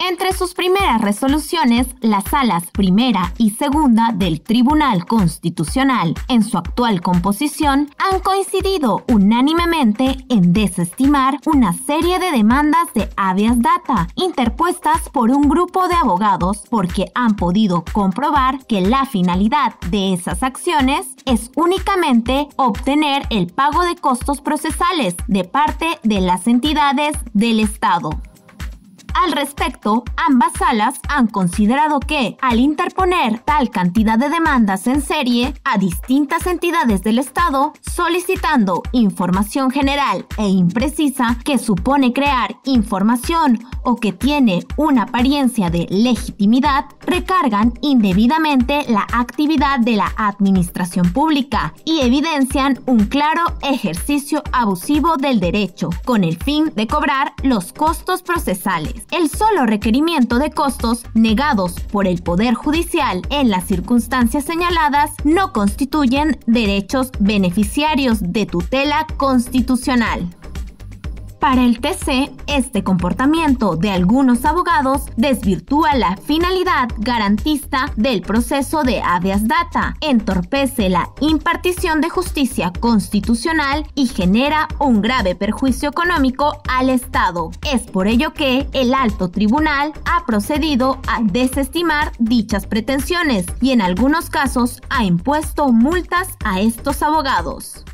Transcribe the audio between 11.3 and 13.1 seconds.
una serie de demandas de